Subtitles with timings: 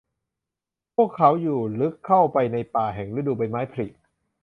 [0.95, 3.87] พวกเขาอยู่ลึกเข้าไปในป่าแห่งฤดูใบไม้ผลิ